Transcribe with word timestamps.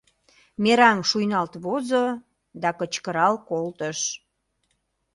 Мераҥ 0.63 0.97
шуйналт 1.09 1.53
возо 1.63 2.05
да 2.61 2.69
кычкырал 2.79 3.35
колтыш. 3.49 3.99